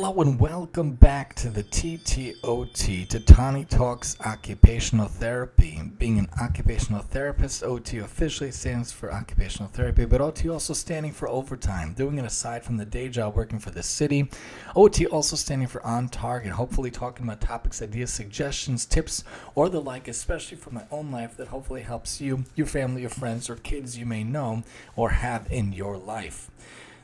[0.00, 5.82] Hello and welcome back to the TTOT, Tatani Talks Occupational Therapy.
[5.98, 11.28] Being an occupational therapist, OT officially stands for occupational therapy, but OT also standing for
[11.28, 14.30] overtime, doing it aside from the day job working for the city.
[14.76, 19.24] OT also standing for on target, hopefully talking about topics, ideas, suggestions, tips,
[19.56, 23.10] or the like, especially from my own life that hopefully helps you, your family, your
[23.10, 24.62] friends, or kids you may know
[24.94, 26.52] or have in your life.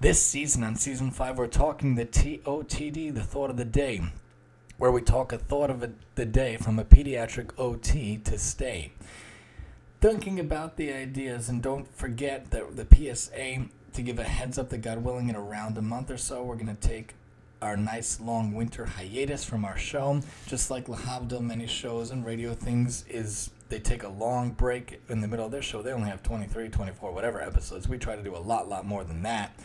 [0.00, 4.00] This season, on season five, we're talking the TOTD, the thought of the day,
[4.76, 8.92] where we talk a thought of a, the day from a pediatric OT to stay.
[10.00, 14.68] Thinking about the ideas, and don't forget that the PSA to give a heads up
[14.68, 17.16] that God willing, in around a month or so, we're going to take
[17.60, 20.20] our nice long winter hiatus from our show.
[20.46, 25.20] Just like l'havdil, many shows and radio things is they take a long break in
[25.20, 25.82] the middle of their show.
[25.82, 27.88] They only have 23, 24, whatever episodes.
[27.88, 29.58] We try to do a lot, lot more than that.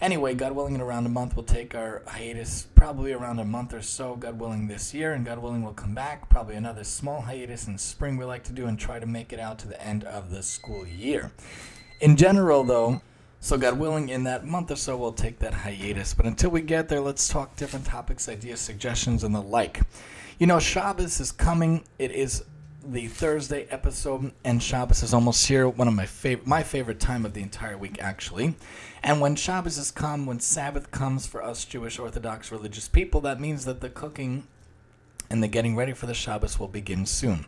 [0.00, 3.72] Anyway, God willing, in around a month, we'll take our hiatus, probably around a month
[3.72, 5.12] or so, God willing, this year.
[5.12, 8.52] And God willing, we'll come back, probably another small hiatus in spring we like to
[8.52, 11.30] do and try to make it out to the end of the school year.
[12.00, 13.02] In general, though,
[13.44, 16.14] so, God willing, in that month or so, we'll take that hiatus.
[16.14, 19.82] But until we get there, let's talk different topics, ideas, suggestions, and the like.
[20.38, 21.84] You know, Shabbos is coming.
[21.98, 22.44] It is
[22.82, 25.68] the Thursday episode, and Shabbos is almost here.
[25.68, 28.56] One of my favorite, my favorite time of the entire week, actually.
[29.02, 33.40] And when Shabbos has come, when Sabbath comes for us Jewish Orthodox religious people, that
[33.40, 34.44] means that the cooking
[35.28, 37.44] and the getting ready for the Shabbos will begin soon.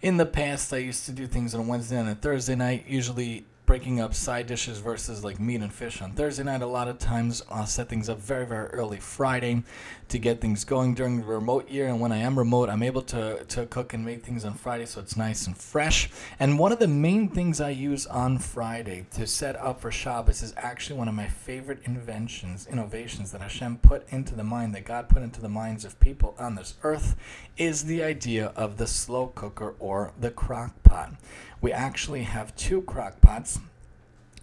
[0.00, 2.84] In the past, I used to do things on a Wednesday and a Thursday night,
[2.86, 6.60] usually breaking up side dishes versus like meat and fish on Thursday night.
[6.60, 9.62] A lot of times I'll set things up very, very early Friday
[10.08, 11.88] to get things going during the remote year.
[11.88, 14.84] And when I am remote, I'm able to, to cook and make things on Friday
[14.84, 16.10] so it's nice and fresh.
[16.38, 20.42] And one of the main things I use on Friday to set up for Shabbos
[20.42, 24.84] is actually one of my favorite inventions, innovations that Hashem put into the mind, that
[24.84, 27.16] God put into the minds of people on this earth,
[27.56, 31.14] is the idea of the slow cooker or the crock pot.
[31.60, 33.53] We actually have two crock pots.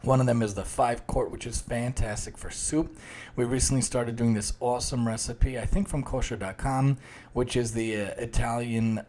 [0.04, 2.98] One of them is the five quart, which is fantastic for soup.
[3.36, 6.98] We recently started doing this awesome recipe, I think from kosher.com,
[7.34, 9.02] which is the uh, Italian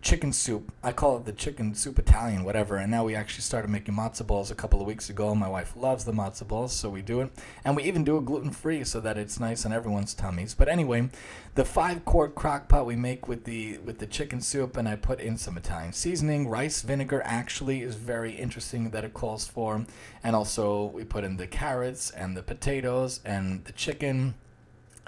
[0.00, 0.72] chicken soup.
[0.82, 2.76] I call it the chicken soup Italian, whatever.
[2.76, 5.34] And now we actually started making matzo balls a couple of weeks ago.
[5.34, 7.30] My wife loves the matzo balls, so we do it.
[7.64, 10.54] And we even do it gluten free so that it's nice on everyone's tummies.
[10.54, 11.10] But anyway,
[11.56, 14.96] the five quart crock pot we make with the with the chicken soup, and I
[14.96, 16.48] put in some Italian seasoning.
[16.48, 19.84] Rice vinegar actually is very interesting that it calls for.
[20.22, 24.34] And also we put in the carrots and the potatoes and the chicken.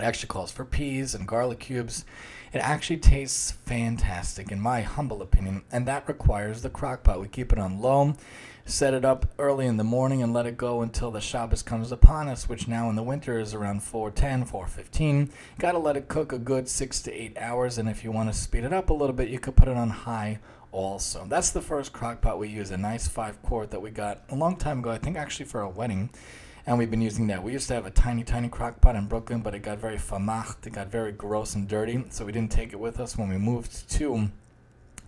[0.00, 2.06] It actually calls for peas and garlic cubes.
[2.54, 7.20] It actually tastes fantastic, in my humble opinion, and that requires the crock pot.
[7.20, 8.14] We keep it on low,
[8.64, 11.92] set it up early in the morning, and let it go until the Shabbos comes
[11.92, 15.30] upon us, which now in the winter is around 410, 415.
[15.58, 18.32] Got to let it cook a good six to eight hours, and if you want
[18.32, 20.38] to speed it up a little bit, you could put it on high
[20.72, 21.26] also.
[21.28, 24.34] That's the first crock pot we use, a nice five quart that we got a
[24.34, 26.10] long time ago, I think actually for a wedding
[26.66, 27.42] and we've been using that.
[27.42, 29.96] We used to have a tiny, tiny crock pot in Brooklyn, but it got very
[29.96, 33.28] famacht, it got very gross and dirty, so we didn't take it with us when
[33.28, 34.30] we moved to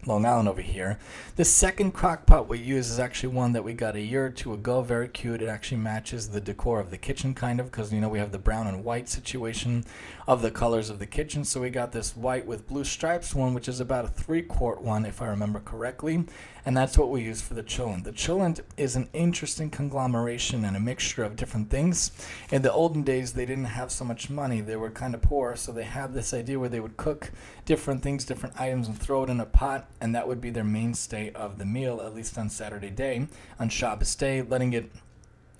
[0.04, 0.98] Long Island over here.
[1.36, 4.30] The second crock pot we use is actually one that we got a year or
[4.30, 4.82] two ago.
[4.82, 5.40] Very cute.
[5.40, 8.32] It actually matches the decor of the kitchen, kind of, because you know we have
[8.32, 9.84] the brown and white situation
[10.26, 11.44] of the colors of the kitchen.
[11.44, 14.82] So we got this white with blue stripes one, which is about a three quart
[14.82, 16.24] one, if I remember correctly.
[16.64, 18.04] And that's what we use for the cholent.
[18.04, 22.12] The cholent is an interesting conglomeration and a mixture of different things.
[22.50, 24.60] In the olden days, they didn't have so much money.
[24.60, 27.32] They were kind of poor, so they had this idea where they would cook
[27.64, 30.64] different things, different items, and throw it in a pot and that would be their
[30.64, 33.28] mainstay of the meal, at least on Saturday day.
[33.58, 34.90] On Shabbos day, letting it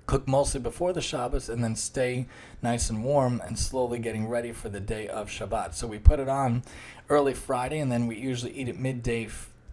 [0.06, 2.26] cook mostly before the Shabbos and then stay
[2.60, 5.74] nice and warm and slowly getting ready for the day of Shabbat.
[5.74, 6.62] So we put it on
[7.08, 9.28] early Friday and then we usually eat it midday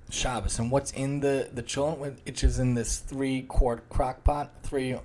[0.09, 0.59] Shabbos.
[0.59, 4.97] And what's in the the cholent, which is in this three quart crock pot, three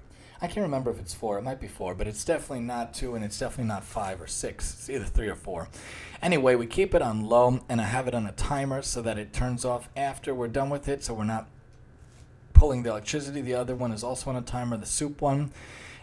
[0.44, 1.38] I can't remember if it's four.
[1.38, 4.26] It might be four, but it's definitely not two, and it's definitely not five or
[4.26, 4.75] six.
[4.75, 5.70] It's either three or four.
[6.20, 9.17] Anyway, we keep it on low, and I have it on a timer so that
[9.17, 11.49] it turns off after we're done with it, so we're not
[12.52, 13.41] pulling the electricity.
[13.41, 15.50] The other one is also on a timer, the soup one.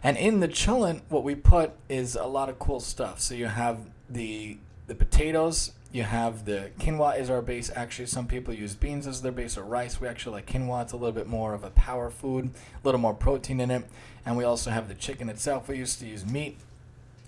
[0.02, 3.20] And in the cholent, what we put is a lot of cool stuff.
[3.20, 4.58] So you have the
[4.88, 7.70] the potatoes, you have the quinoa is our base.
[7.76, 10.00] Actually, some people use beans as their base or rice.
[10.00, 10.84] We actually like quinoa.
[10.84, 13.84] It's a little bit more of a power food, a little more protein in it.
[14.26, 15.68] And we also have the chicken itself.
[15.68, 16.58] We used to use meat.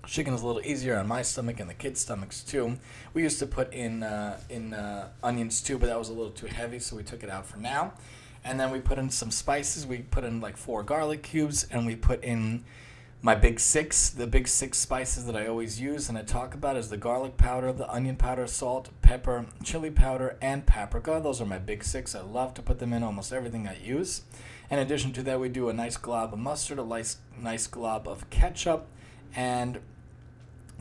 [0.06, 2.78] Chicken is a little easier on my stomach and the kids' stomachs too.
[3.14, 6.32] We used to put in uh, in uh, onions too, but that was a little
[6.32, 7.94] too heavy, so we took it out for now.
[8.46, 9.88] And then we put in some spices.
[9.88, 12.64] We put in like four garlic cubes, and we put in
[13.26, 16.76] My big six, the big six spices that I always use and I talk about
[16.76, 21.22] is the garlic powder, the onion powder, salt, pepper, chili powder, and paprika.
[21.24, 22.16] Those are my big six.
[22.16, 24.24] I love to put them in almost everything I use.
[24.70, 28.10] In addition to that, we do a nice glob of mustard, a nice, nice glob
[28.10, 28.90] of ketchup,
[29.34, 29.80] and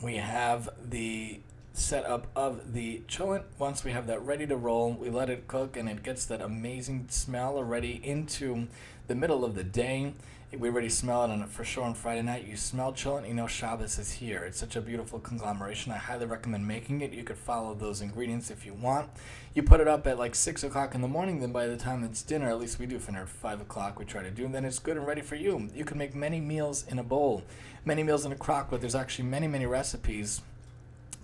[0.01, 1.39] we have the
[1.73, 3.43] setup of the cholent.
[3.57, 6.39] Once we have that ready to roll, we let it cook and it gets that
[6.39, 8.67] amazing smell already into
[9.07, 10.13] the middle of the day.
[10.55, 12.45] We already smell it on for sure on Friday night.
[12.47, 14.43] You smell cholent, you know Shabbos is here.
[14.43, 15.91] It's such a beautiful conglomeration.
[15.91, 17.11] I highly recommend making it.
[17.11, 19.09] You could follow those ingredients if you want.
[19.55, 21.39] You put it up at like six o'clock in the morning.
[21.39, 23.97] Then by the time it's dinner, at least we do for at five o'clock.
[23.97, 24.45] We try to do.
[24.45, 25.69] And then it's good and ready for you.
[25.73, 27.41] You can make many meals in a bowl,
[27.83, 28.69] many meals in a crock.
[28.69, 30.41] But there's actually many many recipes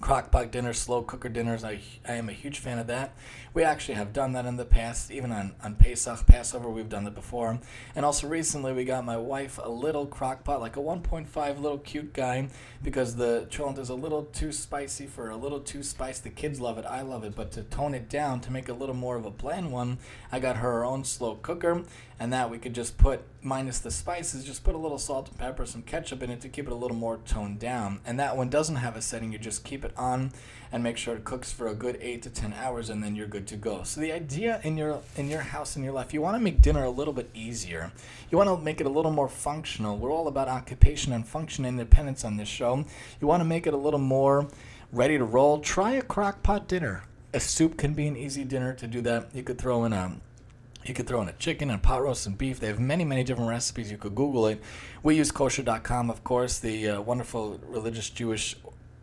[0.01, 1.63] crockpot dinners, slow cooker dinners.
[1.63, 3.13] I, I am a huge fan of that.
[3.53, 7.05] We actually have done that in the past, even on, on Pesach, Passover, we've done
[7.05, 7.59] it before.
[7.95, 12.13] And also recently, we got my wife a little crockpot, like a 1.5 little cute
[12.13, 12.47] guy,
[12.81, 16.23] because the cholent is a little too spicy for a little too spicy.
[16.23, 18.73] The kids love it, I love it, but to tone it down, to make a
[18.73, 19.97] little more of a bland one,
[20.31, 21.83] I got her her own slow cooker,
[22.19, 25.37] and that we could just put, minus the spices, just put a little salt and
[25.37, 27.99] pepper, some ketchup in it to keep it a little more toned down.
[28.05, 30.31] And that one doesn't have a setting, you just keep it on
[30.71, 33.27] and make sure it cooks for a good eight to ten hours, and then you're
[33.27, 33.83] good to go.
[33.83, 36.61] So the idea in your in your house in your life, you want to make
[36.61, 37.91] dinner a little bit easier.
[38.29, 39.97] You want to make it a little more functional.
[39.97, 42.85] We're all about occupation and function independence on this show.
[43.19, 44.47] You want to make it a little more
[44.91, 45.59] ready to roll.
[45.59, 47.03] Try a crock pot dinner.
[47.33, 49.33] A soup can be an easy dinner to do that.
[49.33, 50.13] You could throw in a
[50.89, 52.59] you could throw in a chicken and pot roast and beef.
[52.59, 53.91] They have many, many different recipes.
[53.91, 54.61] You could Google it.
[55.03, 58.57] We use kosher.com, of course, the uh, wonderful religious Jewish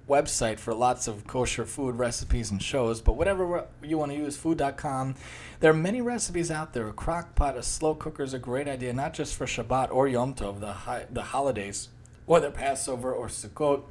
[0.08, 4.36] website for lots of kosher food recipes and shows, but whatever you want to use,
[4.36, 5.14] food.com.
[5.60, 6.88] There are many recipes out there.
[6.88, 10.06] A crock pot, a slow cooker is a great idea, not just for Shabbat or
[10.06, 11.88] Yom Tov, the, high, the holidays,
[12.26, 13.84] whether Passover or Sukkot,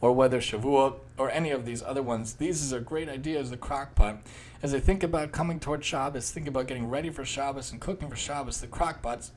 [0.00, 2.34] or whether Shavuot or any of these other ones.
[2.34, 4.18] These are great ideas, the crock pot.
[4.62, 8.10] As I think about coming towards Shabbos, think about getting ready for Shabbos and cooking
[8.10, 9.32] for Shabbos, the crock pots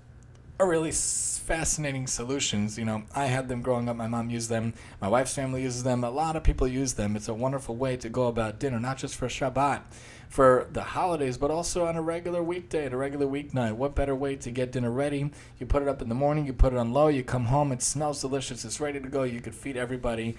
[0.59, 2.77] are really fascinating solutions.
[2.77, 3.95] You know, I had them growing up.
[3.95, 4.73] My mom used them.
[5.01, 6.03] My wife's family uses them.
[6.03, 7.15] A lot of people use them.
[7.15, 9.83] It's a wonderful way to go about dinner, not just for Shabbat,
[10.27, 13.73] for the holidays, but also on a regular weekday, at a regular weeknight.
[13.73, 15.31] What better way to get dinner ready?
[15.59, 17.71] You put it up in the morning, you put it on low, you come home,
[17.71, 19.23] it smells delicious, it's ready to go.
[19.23, 20.35] You could feed everybody,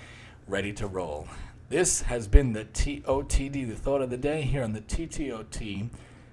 [0.47, 1.29] ready to roll.
[1.71, 5.89] This has been the TOTD, the thought of the day here on the TTOT,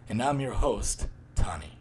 [0.09, 1.76] and I'm your host, Tani.